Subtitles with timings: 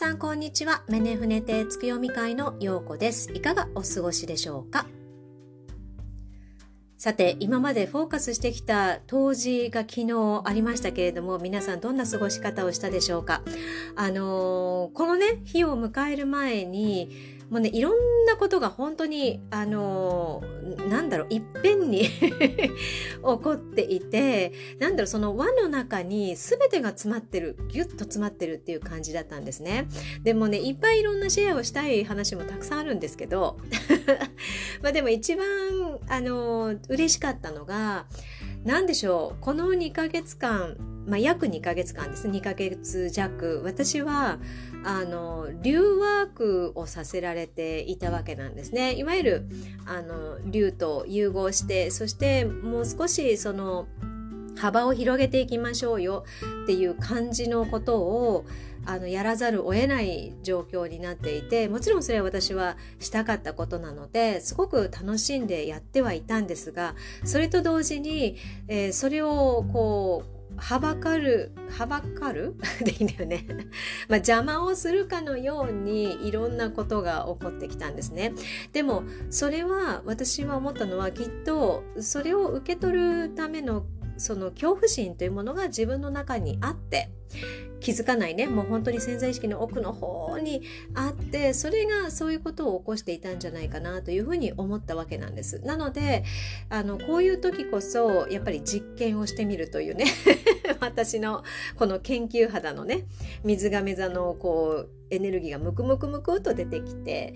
[0.00, 0.82] さんこんにちは。
[0.88, 3.30] メネフネテ月読み会のようこです。
[3.34, 4.86] いかがお過ごしでしょうか？
[6.96, 13.42] さて、今までフォーカスしてきた当時が昨日ありましたけれども、皆さんどんな過ごし方をしたでしょうか？
[13.94, 17.10] あのー、このね、日を迎える前に、
[17.50, 20.42] もうねいろんなことが本当にあの
[20.88, 22.70] なんだろういっぺんに 起
[23.20, 29.88] こっていてなんだろうその輪の中に全てが詰まってるぎゅっと詰まってるっていう感じだったんですね。
[30.22, 33.58] でもねいっぱいいろんなシェアをしたい話もたくさんあるんですけど
[34.82, 35.46] まあでも一番
[36.08, 38.06] あの嬉しかったのが
[38.64, 42.28] 何でしょうこの2ヶ月間まあ、約2ヶ月間です。
[42.28, 43.62] 2ヶ月弱。
[43.64, 44.38] 私は
[44.84, 48.94] あの竜ワークをさせられていたわけなんですね。
[48.94, 49.46] いわゆる
[49.86, 53.88] あの竜と融合してそしてもう少しその
[54.56, 56.24] 幅を広げていきましょうよ
[56.64, 58.44] っていう感じのことを
[58.90, 72.56] あのやらざるを得ない状況になっていてもちろんそれは私はしたかったことなのですごく楽しんでやってはいたんですがそれと同時に、えー、それをこうはばかる、はばかる？
[72.84, 73.46] でいいんだよね。
[74.08, 78.34] まあ邪魔をするかのようにいろんなことが起こってきたんですね。
[78.72, 83.86] でもそれは私は思ったのはきっとそれを受け取るための
[84.18, 87.10] その恐怖心というものが自分の中にあって
[87.80, 88.46] 気づかないね。
[88.46, 90.62] もう本当に潜在意識の奥の方に
[90.94, 95.60] あってそれがそういうことを起こしていたんじゃないかなというふうに思ったわけなんです。
[95.60, 96.24] なので
[96.68, 100.06] あのこういう時こそやっぱり実験をしてみるというね。
[100.80, 101.42] 私の
[101.76, 103.06] この研究肌のね
[103.44, 107.34] 水亀座のこうエネルギーがムクムクムクと出てきて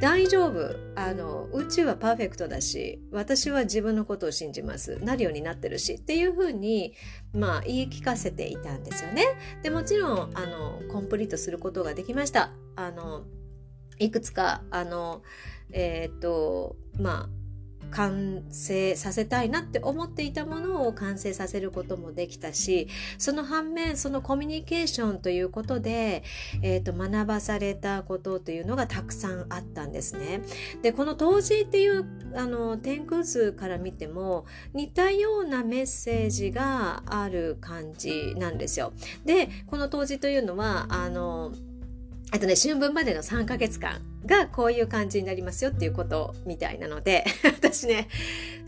[0.00, 0.76] 大丈夫。
[0.94, 4.98] あの宇宙はパーフェクトだし私は自分のことを信じます。
[5.02, 6.94] なるようになってるしっていうふうに
[7.32, 9.24] まあ言い聞かせていたんですよね。
[9.62, 12.52] でもちろんあのコンプリートすることができました。
[12.76, 13.24] あの
[13.98, 15.22] いくつかあの
[15.72, 17.41] えっ、とまあ
[17.92, 22.88] 完成させたいなって思っていたものを完成させることもできたし
[23.18, 26.24] その反面そのコミュニケーションということで、
[26.62, 30.42] えーと、学ばされたことというのがたくさんあったんですね。
[30.82, 32.04] でこの当時っていう
[32.34, 38.92] あの天空図から見ても似たようなメッセージがある感じなんですよ。
[39.24, 41.52] でこの当時というのはあの
[42.34, 48.08] あとね、春分までの3ヶ月間がこういう感じになりますよっていうことみたいなので、 私ね、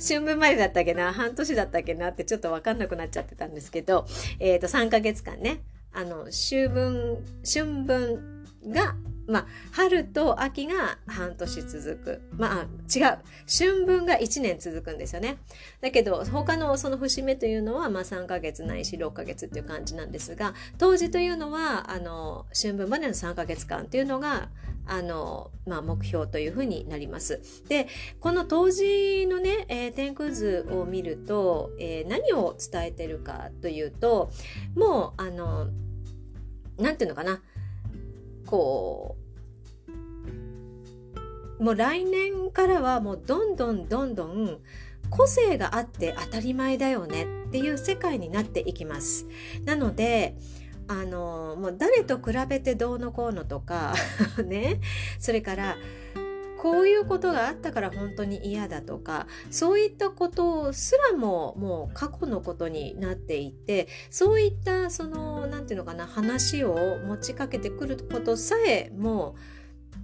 [0.07, 4.07] 春分までだったっけな、半年だったっけなってちょっとわかんなくなっちゃってたんですけど、
[4.39, 5.63] えっ、ー、と、3ヶ月間ね、
[5.95, 12.23] あの、秋分、春分がまあ、春と秋が半年続く。
[12.37, 13.19] まあ、違う。
[13.49, 15.39] 春分が1年続くんですよね。
[15.81, 24.49] だけど、他のその節目というのは、まあ、3ヶ月ないし6ヶ月っていう感じなんですが、冬至というのは、あの、春分までの3ヶ月間っていうのが、
[24.87, 27.41] あの、まあ、目標というふうになります。
[27.69, 27.89] で、
[28.21, 34.31] この冬至のね、えー、天空図を見ると、えー、何を伝えてるかというと、
[34.75, 35.69] もう、あの、
[36.79, 37.41] なんていうのかな。
[38.47, 39.16] こ
[41.59, 44.59] うもう来年からはもうどんどんどんどん
[45.10, 49.27] 個性があって当たり前だよねっていう世界になっていきます。
[49.65, 50.37] なので
[50.88, 53.94] あのもう誰と比べてどうのこうのとか
[54.44, 54.81] ね
[55.19, 55.77] それから
[56.65, 66.75] こういうことがあったから本当に嫌だとかそういったことすらももう過去のことになっていてそういったその何て言うのかな話を
[67.07, 69.37] 持ちかけてくることさえも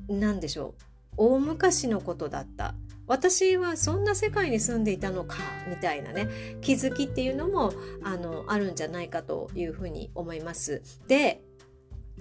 [0.06, 0.82] う何でしょう
[1.16, 2.74] 大昔のことだった
[3.06, 6.28] 私はそんな世界に住んでいたのかみたいなね
[6.60, 7.72] 気づきっていうのも
[8.04, 10.82] あのあるんじゃないかというふうに思います。
[11.08, 11.42] で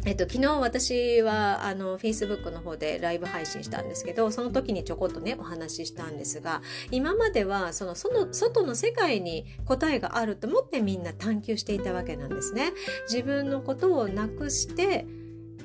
[0.06, 12.72] えっと、昨日私はあの Facebook の方でライブ配信したんですけどその時にちょこっとねお話ししたんですが今まではそのその外の世界に答えがあると思ってみんな探求していたわけなんですね。
[13.10, 15.06] 自分のことをなくして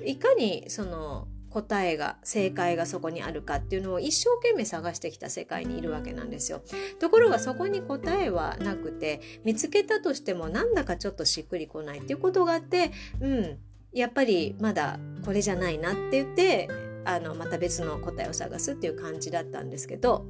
[0.05, 6.63] いかにその答えが正解がそこにあるかっていうのを一生懸命探してきた世界にいるわけなんですよ。
[6.99, 13.59] ところがそこに答えはなくて見つけたとしてもなんだかちょっとしっくりこないっていうことがあってうん
[13.95, 16.69] やっぱりまだこれじゃないなって言って
[17.05, 20.27] あのまた別の答えを探すっていう感じだったんですけど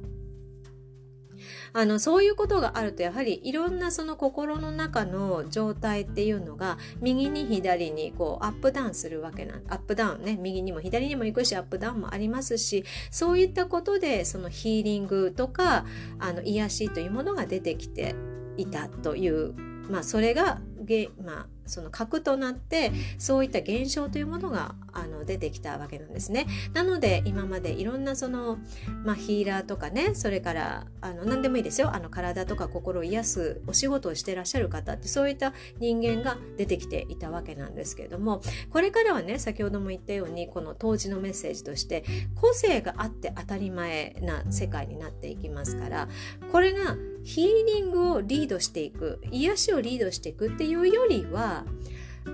[1.73, 10.37] あのそういうことがあるとやはりいろんなその心の中の状態っていうのが右に左にこうアップダウンするわけなんアップダウンね。
[10.39, 15.85] 右にも左にも行くしアップダウンもありますしそういったことでそのヒーリングとか
[16.19, 18.15] あの癒しというものが出てきて
[18.57, 19.53] いたという
[19.89, 26.47] まあそれがげまあその核となってそういった現象というものがあの出てきたわけなんですね。
[26.73, 28.57] なので今までいろんなその、
[29.03, 42.03] まあ、ヒーラーとかねそれからあの何でもいいですよあの体とか心を癒すお仕事をしてらっしゃる方ってそういった人間が出てきていたわけなんですけれどもこれからはね先ほども言ったようにこの当時のメッセージとして
[42.35, 46.07] 個性があって当たり前な世界になっていきますから
[46.51, 46.95] これが
[47.25, 51.65] ヒーリングをリードしていく癒しをリードしていくっていうよりは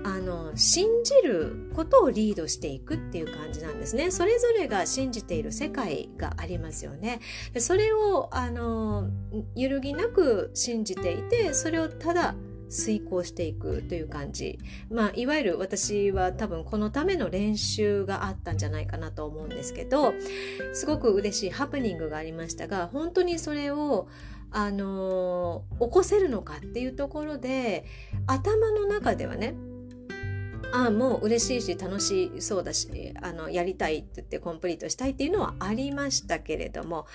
[0.03, 4.11] あの信じることをリードしていくっていう感じなんですね。
[4.11, 7.19] それぞれが信じている世界がありますよね。
[7.57, 9.09] それをあの
[9.55, 12.35] 揺るぎなく信じていてそれをただ
[12.71, 14.57] 遂行していくという感じ。
[14.89, 20.13] まあ、いわゆる私は多分このための練習があったんじゃないかなと思うんですけど、
[20.73, 24.07] すごく嬉しいハプニングがありましたが、本当にそれを
[24.51, 27.85] あの起こせるのかっていうところで
[28.27, 29.55] 頭の中ではね
[30.73, 37.07] ああもう嬉しいし楽しそうだしあのやりたいって言ってコンプリートしたいっていうのはありましたけれども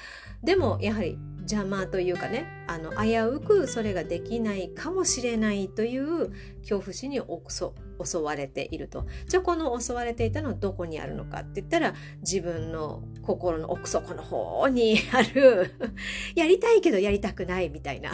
[0.43, 7.71] でもやはり邪魔というかねあの危うくそれができないかもしれないという恐怖心に襲
[8.05, 15.73] 襲われているとじゃあこの襲われていたのはどこにあるのかって言ったら自分の心の奥底の方にある
[16.35, 18.11] やりたいけどやりたくないみたいな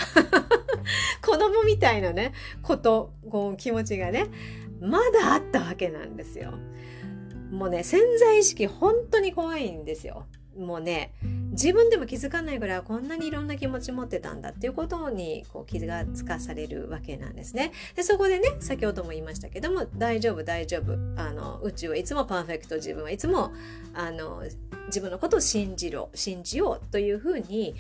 [1.24, 2.32] 子供みたいなね
[2.62, 4.26] ことこう気持ちがね
[4.80, 6.54] まだあったわけなんですよ。
[7.52, 10.26] もうね潜在意識本当に怖いんですよ。
[10.58, 11.12] もうね
[11.52, 17.72] 自分でも気づかないぐらいこんなにいろんな気持ち持ってたんだっていうことにこう気がつかされるわけなんですね。
[17.94, 23.52] でそこでね先ほども言いましたけども大丈夫大丈夫あの宇宙はいつもパーフェクト自分はいつも
[23.94, 24.42] あの
[24.86, 27.74] 自分のことを信じろ信じようというふうに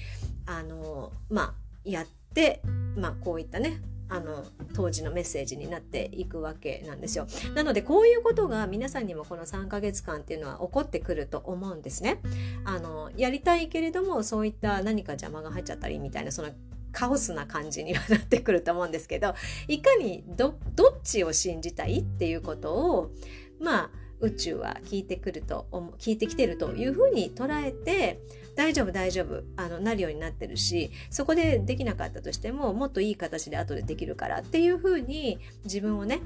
[0.46, 1.54] あのまあ
[1.84, 2.62] やって、
[2.96, 3.80] まあ、こういったね
[4.12, 4.44] あの
[4.74, 7.26] 当時のメッセージになっていくわけなんですよ。
[7.54, 12.20] なのでこういうことが皆さんにもこの3ヶ月間っていうのは起こってくると思うんですね。
[12.66, 16.50] あのやりたいけれどもそういった何か邪魔が入っちゃったりみたいなその
[16.92, 19.34] カオスな感じにはなってくると思うんですけど
[19.66, 23.12] いかにどどっちを信じたいっていうことを
[23.58, 23.90] まあ
[24.22, 25.66] 宇宙は聞いてくると
[25.98, 28.20] 聞いてきてるというふうに捉えて
[28.54, 36.20] 大丈夫大丈夫あのなるようになってるしそこでできなかったとしてももっといい形で後でできるからっていうふうに自分をね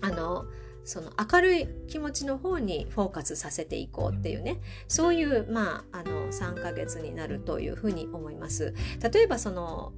[0.00, 0.46] あの
[0.84, 8.74] その明るい気持ちの方にフォーカスさせていこうっていうねそういうまああの3ヶ月になるというふうに思います。
[9.12, 9.92] 例えばその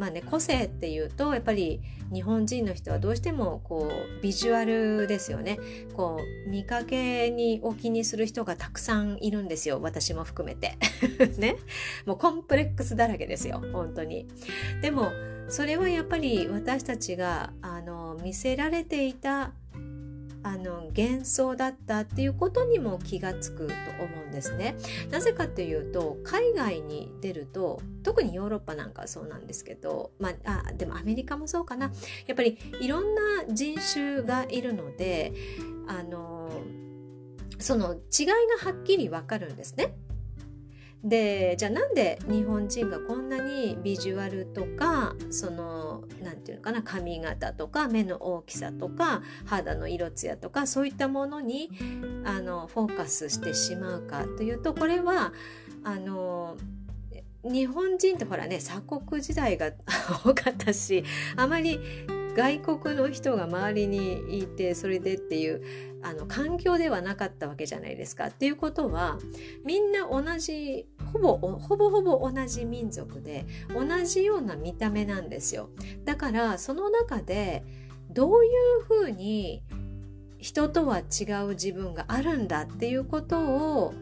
[0.00, 5.58] まあね、個性っていうとやっぱり日本人の人はどうしてもこうビジュアルですよね。
[5.92, 9.78] こう見かけにお気にする人がたくさんいるんですよ。
[9.82, 10.78] 私も含めて。
[11.36, 11.56] ね。
[12.06, 13.62] もうコンプレックスだらけですよ。
[13.74, 14.26] 本当に。
[14.80, 15.12] でも
[15.48, 19.52] それはやっぱり私たちがあの見せられていた
[20.42, 23.72] あの幻想だったっていうことにも気がつくと
[24.02, 24.76] 思うんですね。
[25.10, 31.92] なぜかというと海外に出ると特にヨーロッパなんかはそうなんですけど、まあ、あでもアメリカもそうかな
[32.26, 33.20] やっぱりいろんな
[33.50, 35.32] 人種がいるので
[35.86, 36.50] あの
[37.58, 39.94] その違いがはっきりわかるんですね。
[41.02, 51.70] でじゃあなんで日本人がこんなにビジュアルとかその何て言うのかな髪型とか目の大きさとか肌の色艶とかそういったものに
[52.24, 55.32] あのフォーカスしてしまうかというとこれは
[55.84, 56.56] あの
[57.42, 59.72] 日本人ってほらね鎖国時代が
[60.22, 61.02] 多かったし
[61.36, 61.80] あまり
[62.34, 65.62] 外国の人が周りにいてそれでっていう
[66.02, 68.26] あの環境ではなかったわけじゃないですか。
[68.26, 69.18] っていうことは
[69.64, 75.70] みんな同じほぼほぼほぼ同じ民族で同じような見た目なんですよ。
[76.04, 77.64] だからその中で
[78.10, 79.62] どういうふうに
[80.38, 83.94] 人とは違う自分があるんだっていうことを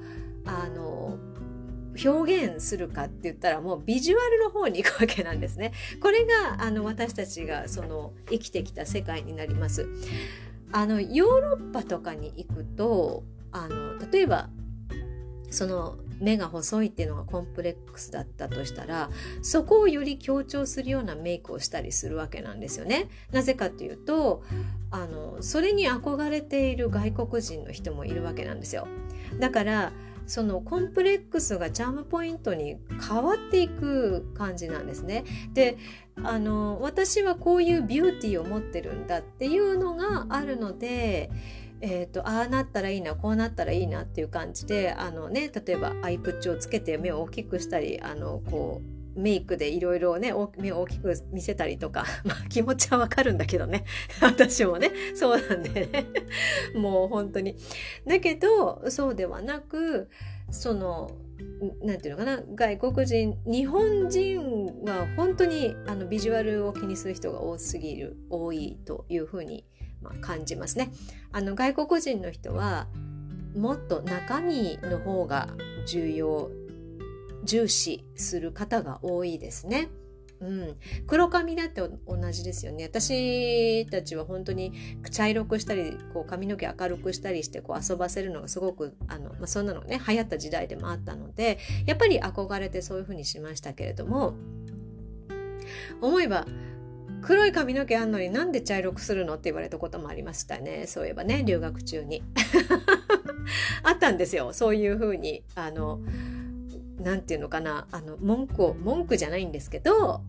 [0.45, 1.19] あの
[2.05, 5.73] 表現するかって言ったらもうビジュアルの方に行くわけなんですね。
[6.01, 9.89] これがあの私たちがその生きてきた世界になります。
[10.73, 14.51] あのヨーロッパとかに行くとあの例えば
[15.51, 19.09] その目が細いっていうのがコンプレックスだったとしたら
[19.41, 23.09] そこをより強調するようなメイクをしたりするわけなんですよね。
[23.31, 24.43] なぜかというと
[24.91, 28.89] あのそれに憧れている外国人の人もいるわけなんですよ。
[29.39, 29.93] だから
[30.29, 32.77] そのコンプレックスがチャームポイントに
[33.09, 35.25] 変わっていく感じなんですね。
[35.55, 35.79] で
[36.23, 41.31] あの私はこういうビューティーを持ってるんだっていうのがあるので。
[41.81, 53.85] えーと、ああなったらいいなこうなったらいいなっていう感じであの、ね、例えばアイプッチをつけて目を大きくしたりあのこうメイクでいろいろね目を大きく見せたりとか、 まあ、気持ちはわかるんだけどね。
[54.23, 56.07] 私もねそうなんでね。
[56.75, 57.57] もう本当に。
[58.07, 60.09] だけどそうではなく
[60.51, 61.11] その
[61.83, 69.65] なんていうのかな外国人日本人は本当にあのビジュアルを気にする人が多すぎる多いというふうに、
[70.01, 70.93] まあ、感じますね。
[71.33, 72.87] あの外国人の人は
[73.57, 75.49] もっと中身の方が
[75.87, 76.51] 重要
[77.49, 79.89] 重視する方が多いですね。
[80.41, 80.77] うん、
[81.07, 82.85] 黒髪だって同じですよね。
[82.85, 84.73] 私たちは本当に
[85.11, 94.35] 茶色くしたりこう髪の毛明るくしたりしてこう遊ばせるのがすごくあの、まあ、そんなのね流行った時代でもあったのでやっぱり憧れてそういうふうにしましたけれども
[96.01, 96.47] 思えば
[97.21, 100.87] 黒い髪の毛あんのになんで茶色くするのって言われたこともありましたね。
[100.87, 102.23] そういえばね留学中に。
[103.83, 104.53] あったんですよ。
[104.53, 106.01] そういうふうにあの
[107.01, 110.23] 何て言うのかなあの文句を文句じゃないんですけど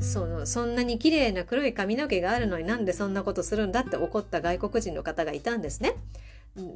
[0.00, 5.94] そのそんなに綺麗な黒い髪の毛があるのになんでそんなことするんだって怒った外国人の方がいたんですね。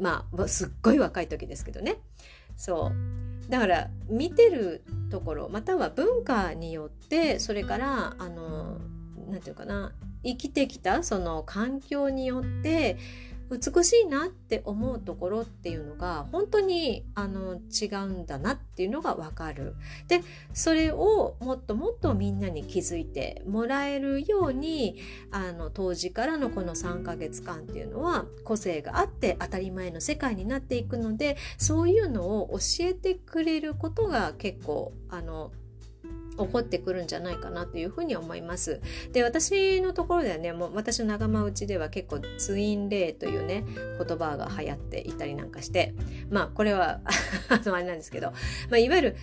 [0.00, 1.96] まあすっごい若い時ですけどね。
[2.56, 8.78] そうだから見てるところまたは文化によってそれから何
[9.36, 12.98] て言うかな生きてきたその環境によって
[13.50, 19.74] 美しいなって思うところっていうのが本当にあの違うんだなっていうのがわかる。
[20.08, 20.22] で
[20.54, 24.96] それをもっともっとみんなに気づいてもらえるように
[25.30, 35.52] あの当時からのこの3ヶ月間っていうのは個性があって当たり前の世界になっていくのでそういうのを教えてくれることが結構あの
[36.46, 38.80] 起こってくるんじゃないかなというふうに思います。
[39.12, 45.94] で私のところではねもう私の仲間内では結構ツインレイというね言葉が流行っていたりなんかして
[46.30, 47.00] まあこれは
[47.48, 48.32] あのあれなんですけど、
[48.70, 49.16] まあ、いわゆる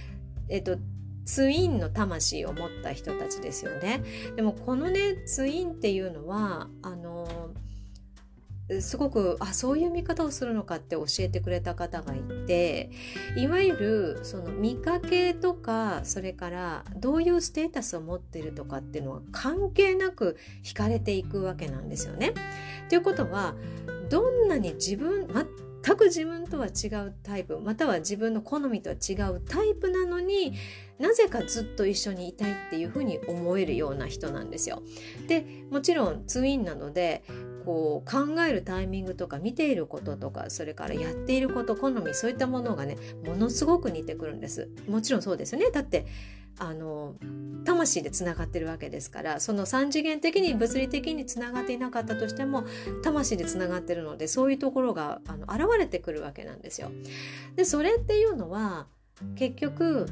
[0.50, 0.78] えっと
[1.26, 4.02] ツインの魂を持った人たちですよね。
[4.38, 7.27] でもこのねツインっていうのはあの
[8.82, 12.92] すごくあそういう見方をするのかって教えてくれた方がいて
[13.38, 22.34] いわゆるその見かけとかそれからどういうステータスを持ってるとかっていうのは関係なく惹かれていくわけなんですよね。
[22.90, 23.56] ということは
[24.10, 30.54] どんなに自分全く自分とは違うタイプまたは自分の好みとは違うタイプなのに
[31.00, 34.82] なぜかずっと一緒にいたいっていうふうに思えるような人なんですよ。
[35.28, 37.24] でもちろんツインなので
[37.68, 42.96] こう考えるタイミングとか見ていることとかそれからやっていること好みそういったものがね
[43.26, 46.06] ものすごく似てくるんですもちろんそうですよねだって
[46.60, 47.16] あの
[47.66, 52.64] 魂でつながってるわけですからその3次元的に物理的につながっていなかったとしても
[53.04, 56.90] 魂でつながってるのでそういうところがあの現れてくるわけなんですよ。
[57.58, 58.88] でそれっていうのは
[59.36, 60.08] 結局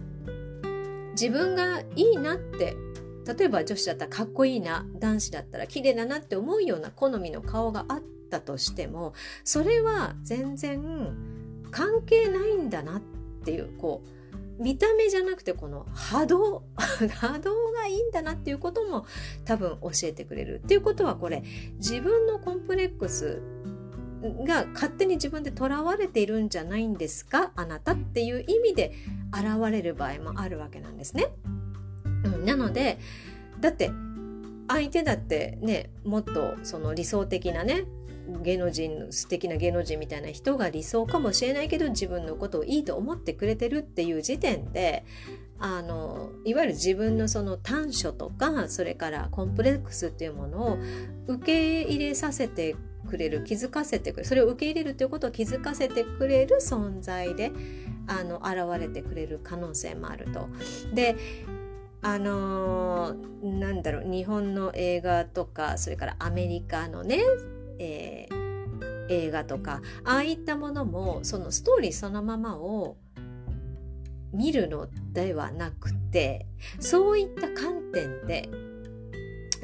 [1.12, 1.86] 自分がい
[2.16, 2.76] いなって
[3.26, 9.14] 例えば女子だったらかっこいいな男子だったら綺麗だなって思うような好みの顔があったとしても
[9.44, 11.16] それは全然
[11.72, 13.02] 関係ないんだなっ
[13.44, 14.04] ていうこ
[14.60, 19.06] う見た目じゃなくてこの波動 波動がいいんだなっていうことも
[19.44, 21.44] 多分教えてくれるっていうことはこれ
[21.78, 23.42] 自分のコンプレックス
[24.46, 28.94] が勝手に自分でとらわれているんじゃないんですかあなたっていう意味で
[29.32, 31.28] 現れる場合もあるわけなんですね。
[32.26, 33.00] うん、なので
[33.60, 33.92] だって
[34.68, 37.86] 相手だってねもっとその理想的なね
[38.42, 45.06] 芸能人素敵な芸能人みたいな人が理想かもしれないけど自分のことをいいと思ってくれてるっていう時点で
[45.60, 50.78] あのいわゆる自分のその短所とかそれからコンプレックスっていうものを
[51.28, 52.76] 受け入れさせて
[53.08, 57.52] くれる気づかせてくれるそれを受け入れるということを気づかせてくれる存在で
[58.08, 60.50] あの現れてくれる可能性もあると。
[60.94, 61.16] で
[62.06, 67.20] あのー、なんだろう日本の映画とかそれからアメリカのね、
[67.80, 72.98] えー、映画とかああいったものもそのストーリーそのままを
[74.34, 76.46] 見るのではなくて
[76.80, 78.52] そういった観点で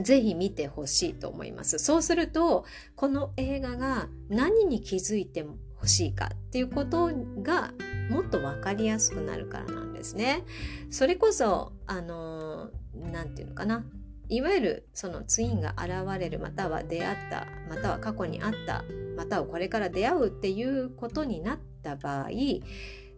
[0.01, 1.77] ぜひ見てほしいと思います。
[1.77, 5.45] そうするとこの映画が何に気づいて
[5.75, 7.11] ほしいかっていうこと
[7.43, 7.71] が
[8.09, 10.43] もっと分かりやすくなるからなんですですね。
[10.89, 13.85] それこそあの何て言うのかな。
[14.29, 18.85] いわゆるそのツインが現れるまたは出会ったまたは過去にあった
[19.17, 22.29] またはこれから出会うっていうことになった場合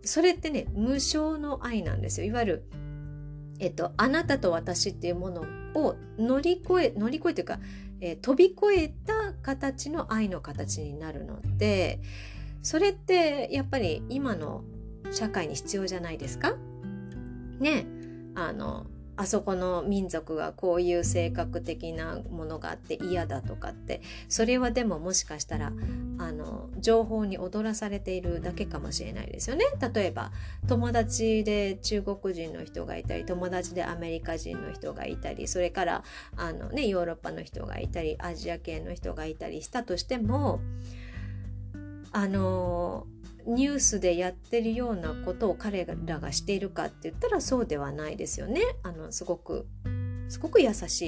[0.04, 2.28] それってね無償の愛なんですよ。
[2.28, 2.64] いわゆる、
[3.60, 7.60] えっと、あなたと私っていうものを乗り越え乗り越えというか、
[8.02, 12.02] えー、飛び越えた形の愛の形になるので
[12.64, 14.64] それってやっぱり今の
[15.12, 16.56] 社会に必要じゃないですか？
[17.60, 17.86] ね
[18.36, 25.72] あのあそこの民族がこういう性格的なものがあって嫌だとかってそれはでももしかしたら
[26.18, 29.66] あの情報に踊らされているだけかもしれないですよね。
[29.94, 30.32] 例えば
[30.68, 36.04] 友達で中国人の人がいたり友達でアメリカ人の人がいたりそれから
[36.36, 40.60] あの、ね、ヨーロッパの人がいたりアジア系の人がいたりしたとしても
[42.12, 43.06] あの
[43.46, 48.62] ニュースでやってるようなことを彼らがしているかって言ったらそうではないですよね。
[48.84, 49.68] あのすごく
[50.30, 51.02] すごく優し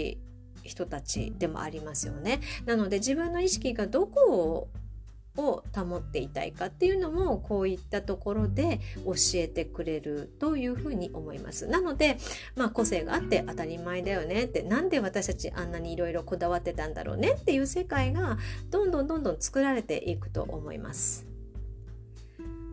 [0.64, 2.42] い人たちでもありますよね。
[2.66, 4.68] なので自分の意識がどこ
[5.38, 11.68] を保っていたいかっていうのもこういったところで教えてくれるというふうに思います。
[11.68, 12.18] なので、
[12.56, 18.38] まあ、個性があって当たり前だよねってなんで私たちあんなにいろいろこだわってたんだろうねっていう世界が
[18.72, 21.35] どんどんどんどん作られていくと思います。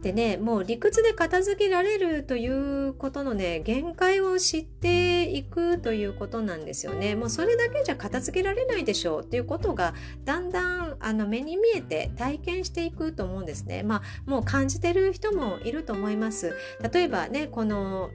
[0.02, 7.14] でねもう理屈で片付けられるということのね限界を知っていくということなんですよね。
[7.14, 9.94] もうそれだけじゃ片付けられないでしょうっていうことが
[10.24, 13.84] だんだんあの目に見えて体験していくと思うんですね。
[13.84, 16.52] まあもう感じてる人もいると思います。
[16.92, 18.10] 例えばねこの、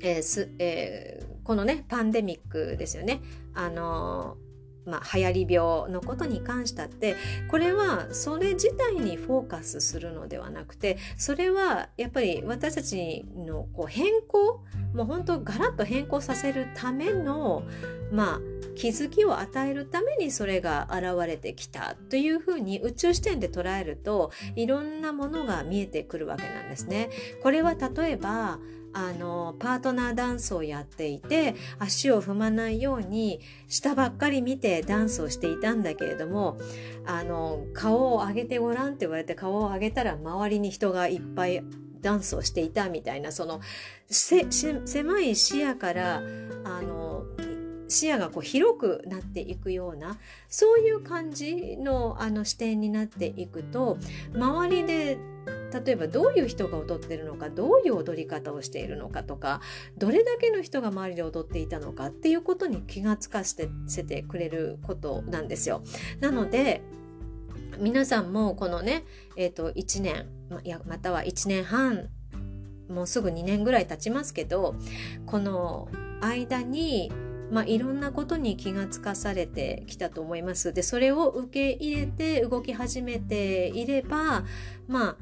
[0.00, 3.20] えーすえー、このねパンデミックですよね。
[3.52, 4.38] あの
[4.84, 7.16] まあ、流行り病のことに関したって
[7.48, 14.60] これはそれ自体にフォーカスするのではなくてそれはやっぱり私たちのこう変更
[14.94, 17.62] もう本当ガラッと変更させるための
[18.10, 18.40] まあ
[18.74, 27.10] 気づきを与えるためにそれが現れてきたというふうに宇宙視点で捉えるといろんなものが見えてくるわけなんですね。
[27.42, 28.58] これは例えば
[28.94, 36.58] あのパートナーダンスをやっていて足を踏まないように下ばっかり見てダンスをしていたんだけれども
[37.06, 41.64] あの顔を上げてごらんって言われて顔を上げたら周りに人がいっぱい
[42.00, 43.60] ダンスをしていたみたいなその
[44.08, 46.22] 狭い視野から
[46.64, 47.24] あの
[47.88, 53.98] 視野がこう広くなっていくようなそういう感じのあの視点になっていくと
[54.34, 55.18] 周りで
[55.72, 59.60] 例えばどういう人が踊ってるのかどういう踊り方をしているのかとか
[59.96, 63.66] どれだけの人が周りで踊っていたのかっていうことに気がつかせ
[64.04, 65.82] てくれることなんですよ。
[66.20, 66.82] なので
[67.78, 69.04] 皆さんもこのね、
[69.36, 70.26] えー、と1年
[70.86, 72.08] または1年半
[72.88, 74.74] もうすぐ2年ぐらい経ちますけど
[75.24, 75.88] この
[76.20, 77.10] 間に
[77.52, 80.72] まあ、いろんなことに気がつかされてきたと思います。
[80.72, 84.44] でそれを受け入れて動き始めていれば、
[84.88, 85.16] まあ、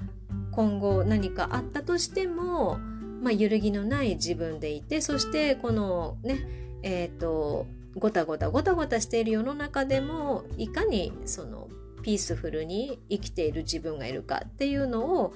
[0.52, 2.78] 今後何かあったとしても、
[3.22, 6.46] まあ、揺るぎのない自分でいてそしてこのね
[6.82, 11.68] えっ、ー、とごたごたごたごたしている世の中でもいかにその
[12.02, 15.34] ピースフルに生きている自分がいるかっていうのを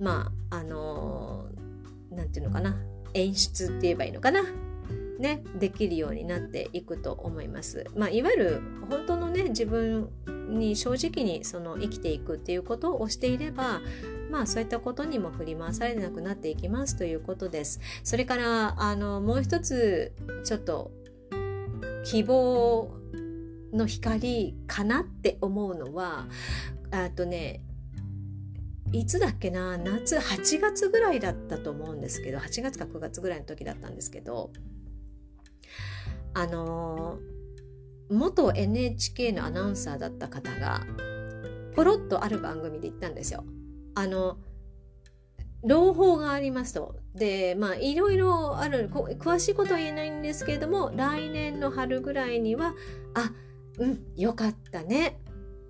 [0.00, 1.46] まああの
[2.10, 2.76] 何て言うのかな
[3.14, 4.42] 演出って言えばいいのかな
[5.18, 7.86] ね、できるようになっていくと思います。
[7.96, 10.10] まあ、いわゆる本当のね自分
[10.50, 13.80] に正直にその生きていくっていうことをしていれば
[14.30, 17.80] まあそういったことにも振り回されなくなっていきますということです。
[18.02, 20.12] それからあのもう一つ
[20.44, 20.90] ちょっと
[22.04, 22.90] 希望
[23.72, 26.26] の光かなって思うのは
[26.90, 27.62] あとね
[28.92, 34.50] いつだっけな夏8月ぐらいだったと思うんですけど8月か9月ぐらいの時だったんですけど
[36.34, 37.18] あの
[38.08, 40.82] 元 NHK のアナウンサーだった方が
[41.74, 43.44] ポロッとある番組で言ったんですよ。
[43.96, 44.38] あの
[45.64, 46.96] 朗報がありますと。
[47.14, 52.74] で、まあ、いろいろある、詳しいことは言えないんですけれども、来年の春ぐらいには、
[53.14, 53.32] あ、
[53.78, 55.18] うん、よかったね。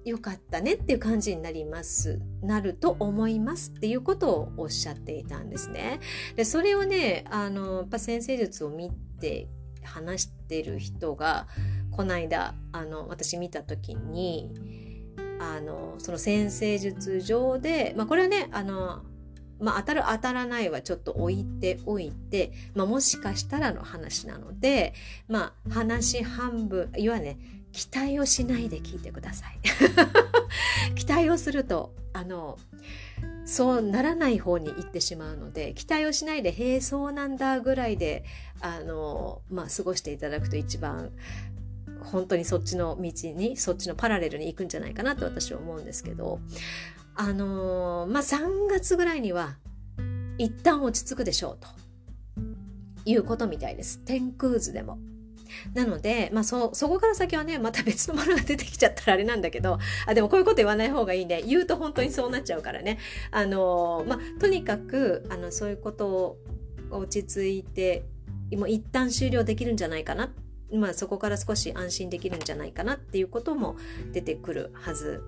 [0.05, 2.21] よかったねっていう感じになります。
[2.43, 6.01] なると思いますっていうことをおっしゃっていたんですね。
[6.37, 9.49] で、それをね、あの、やっぱ先生術を見て
[9.83, 11.47] 話してる人が
[11.97, 14.53] この間あの私見た時に
[15.39, 19.03] あのその先生術上で、まあ、これはねあの
[19.59, 24.93] まあ、当たる当たらないはちょっと置いておいて、まあ、もしかしたらの話なので、
[25.29, 27.39] まあ、話半分いわね
[27.73, 29.59] 期待をしないで聞いてください。
[30.95, 32.59] 期待をするとあの
[33.45, 38.25] そうならない方に行ってしまうので期待をしないで「へえそうなんだ」ぐらいで
[38.61, 41.13] あの、まあ、過ごしていただくと一番
[42.07, 46.41] 本当にそっちの道にそっちのパラレルに行くんじゃないかなと私は思うんですけど
[47.15, 49.57] あのまあ3月ぐらいには
[50.39, 51.69] 一旦落ち着くでしょうと
[53.05, 54.01] いうことみたいです。
[54.01, 54.99] 天空図でも。
[55.75, 61.41] なので、まあそ、そこから先はね、また別のものが出てきちゃったらあれなんだけど、あ、でもこういうこと言わない方がいいね。
[61.47, 62.99] 言うと本当にそうなっちゃうからね。
[63.31, 66.39] あの、まあ、とにかく、あの、そういうことを
[66.91, 68.05] 落ち着いて
[68.55, 70.31] もう一旦終了できるんじゃないかな。
[70.73, 73.77] まあそこから少し安心できるんじゃないかなっていうことも
[74.13, 75.23] 出てくるはず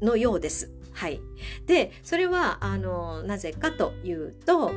[0.00, 0.72] のようです。
[0.92, 1.20] はい。
[1.66, 4.72] で、それは、あの、なぜかというと、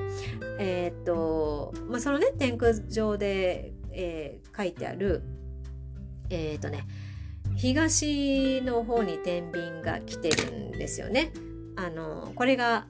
[0.60, 5.24] えっ、と、まあ、そのね、天空上で、えー、書いてある、
[6.30, 6.88] えっ、とね、
[7.56, 11.34] 東の方に天秤が来てるんですよね。
[11.76, 12.88] あの、これが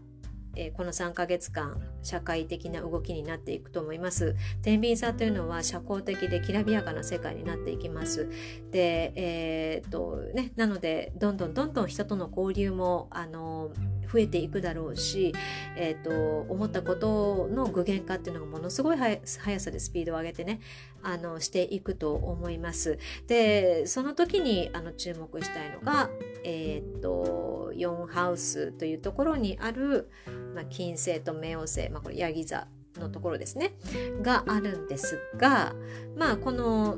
[0.56, 4.36] えー、この3ヶ月間社会的な動きになっていくと思います。
[4.62, 8.30] 天秤座というのは社交的できらびやかな世界になっていきます。
[8.72, 13.72] で、えー、っとね、なのでどんどんどんどん人との交流もあの
[14.15, 15.34] 増えていくだろうし、
[15.75, 19.19] えーと、思ったことの具現化っていうのがものすごい速
[19.60, 20.62] さでスピードを上げてね
[21.04, 22.97] あのしていくと思います。
[23.28, 26.10] でその時にあの注目したいのが、
[26.45, 30.10] えーと、4ハウスというところにある、
[30.56, 33.73] まあ、金星と冥王星、まあ、これヤギ座のところですね
[34.21, 35.75] があるんですが
[36.15, 36.97] まあこの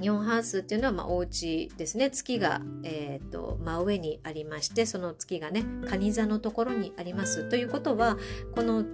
[0.00, 2.10] 日本ハウスっていうのはまあお家ですね。
[2.10, 7.48] 月が、えーと、真上にありましてその月がね蟹座のところにあります。
[7.48, 8.16] ということは
[8.54, 8.84] この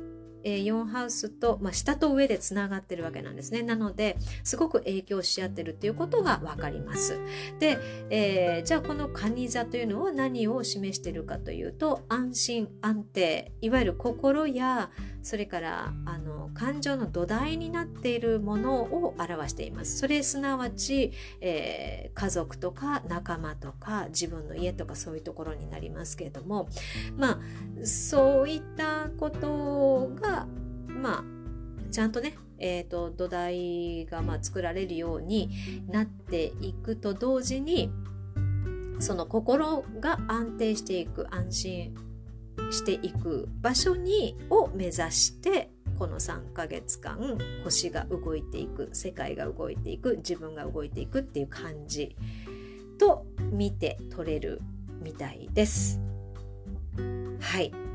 [0.47, 3.63] え4ハウスと、まあ、下と上でつながってるわけなんですね。
[3.63, 7.19] なのですごく影響し合ってるっていうことが分かります。
[7.59, 7.79] で、
[8.11, 14.91] えー、じゃあこの蟹座というのは何を示しているかというと安心安定いわゆる心や
[15.23, 19.99] それからあの感情の土台になっているものを表しています。
[19.99, 26.69] それすなわち、えー、家族とか仲間とか自分の家とかそういうところになりますけれども
[27.17, 27.39] まあ
[27.85, 30.36] そういったことが
[30.88, 31.25] まあ
[31.90, 35.51] ちゃんとねえーと、土台がまあ作られるように
[35.88, 37.90] なっていくと同時に
[38.99, 41.94] その心が安定していく安心
[42.70, 52.16] していく場所にを目指してこの3ヶ月間星が動いていく世界が動いていく自分が動いていくっていう感じ
[52.99, 54.62] と見て取れる
[55.03, 56.01] みたいです。
[57.40, 57.86] はい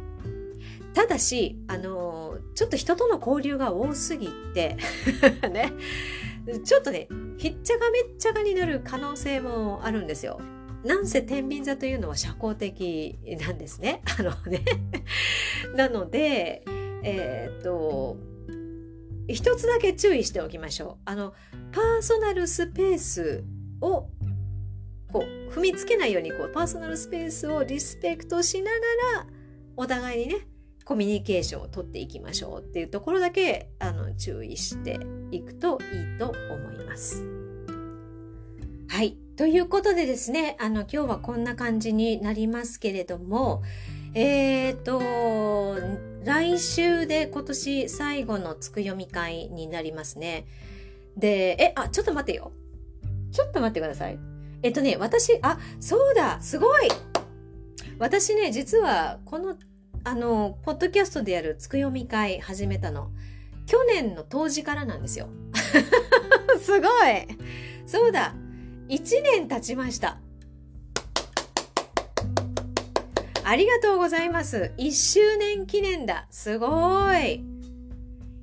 [0.94, 4.78] ただし、あのー、ちょっと人との交流が多すぎて
[5.52, 5.72] ね、
[6.64, 10.40] ちょっとね、ひっちゃがめっちゃがになる可能性もあるんですよ。
[10.84, 14.02] なんせ天秤座というのは社交的なんですね。
[14.20, 14.64] あのね
[15.76, 16.64] なので、
[17.04, 18.18] えー、っと、
[19.28, 21.02] 一つだけ注意しておきましょう。
[21.06, 21.34] あの、
[21.72, 23.44] パーソナルスペース
[23.80, 24.10] を
[25.12, 28.78] こう踏みつけないようにこうパーソナルスペースをリスペクトしなが
[29.20, 29.28] ら
[29.76, 30.48] お互いにね
[30.92, 35.00] コミュニケーションをとっていきましょうっていうところだけあの注意して
[35.32, 37.24] いくといいと思います。
[38.90, 39.16] はい。
[39.38, 43.64] ということでですね、あの、今日はこんな感じになりますけれども、
[44.16, 45.80] えっ、ー、と、
[46.26, 50.46] 来週で今年最後のつく読み会になりますね。
[51.16, 52.52] で、え、あ、ちょっと待ってよ。
[53.32, 54.20] ちょっと待ってください。
[54.62, 56.90] えっとね、私、あ、そうだ、すごい
[57.98, 59.56] 私ね、実は、この、
[60.04, 63.12] あの、ポッドキャストでやるつく読み会始めたの、
[63.68, 65.30] 去年の当時からなんですよ。
[66.60, 66.92] すごい
[67.86, 68.36] そうだ
[68.90, 70.18] 1年経ちました。
[73.44, 74.72] ありがとうございます。
[74.78, 76.28] 1周年記念だ。
[76.30, 77.51] すごい。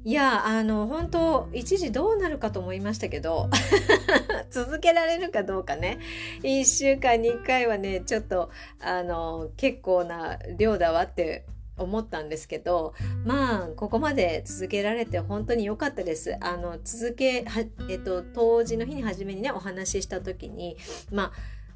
[0.04, 3.50] いや、あの、本当一時どうなるかと思いましたけど、
[4.50, 5.98] 続けられるかどうかね。
[6.42, 11.44] 1週間に1回はね、ちょっと、あの、結構な量だわって
[11.78, 16.36] 思ったんですけどまあここまで続けられて本当に良かったです。
[16.40, 17.44] あの続け、
[17.88, 20.76] えっと、当時の日に初めにねお話しした時に
[21.12, 21.32] まあ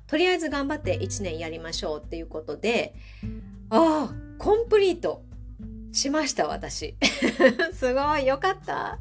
[0.07, 2.95] とりあえず頑張って1年やりましょうっていうことで
[3.71, 5.23] ああコンプリート
[5.93, 6.97] しました私。
[7.75, 8.99] すごい良かった。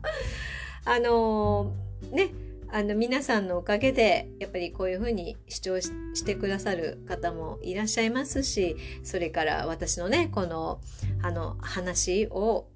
[0.85, 2.29] あのー、ね
[2.73, 10.79] あの皆さんのおかげでやっぱりこういうふうに視聴してくださる方もいらっしゃいますしそれから私のねこの
[11.21, 12.69] あの話を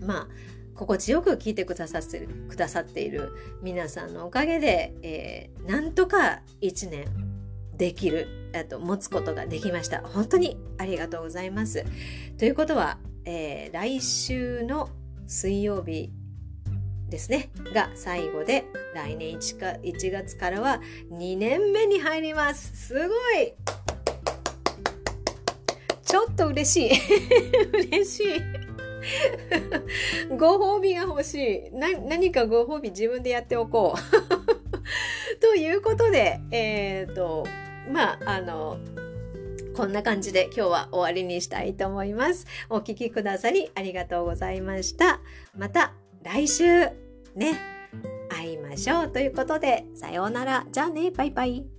[0.00, 0.28] まあ
[0.74, 7.06] 心地よく聞いてくださってるくださっている皆さんのおかげで、えー、なんとか1年
[7.78, 8.28] できる
[8.64, 10.00] と持つことができました。
[10.00, 11.84] 本当にありがとうございます。
[12.38, 14.88] ということは、えー、来週の
[15.26, 16.12] 水曜日
[17.08, 17.50] ですね。
[17.74, 22.88] が最後で来年 1, か1月からは2年目に入ります。
[22.88, 23.52] すごい！
[26.04, 26.98] ちょっと嬉しい。
[27.90, 28.42] 嬉しい。
[30.38, 31.70] ご褒美が欲しい。
[31.72, 33.98] 何かご褒美自分でやっておこう。
[35.40, 37.44] ということでえっ、ー、と
[37.90, 38.78] まああの
[39.76, 42.46] こんな感じで今日は終わりにしたいと思います。
[42.70, 45.20] お聴きくださりありがとうございました。
[45.54, 46.86] また来週
[47.34, 47.60] ね
[48.30, 51.75] 会いましょうということでさようならじゃあねバイバイ